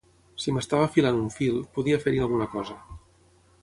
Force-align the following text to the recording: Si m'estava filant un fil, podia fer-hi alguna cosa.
Si 0.43 0.53
m'estava 0.55 0.87
filant 0.95 1.19
un 1.25 1.29
fil, 1.37 1.61
podia 1.77 2.03
fer-hi 2.07 2.25
alguna 2.27 2.53
cosa. 2.59 2.83